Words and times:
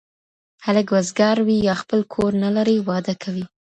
هلک 0.65 0.87
وزګار 0.95 1.37
وي، 1.47 1.57
يا 1.67 1.75
خپل 1.81 1.99
کور 2.13 2.31
نلري، 2.43 2.77
واده 2.89 3.13
کوي 3.23 3.45